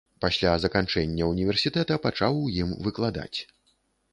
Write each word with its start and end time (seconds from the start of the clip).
Пасля 0.23 0.53
заканчэння 0.63 1.27
ўніверсітэта 1.33 1.99
пачаў 2.07 2.41
у 2.47 2.51
ім 2.63 2.73
выкладаць. 2.89 3.39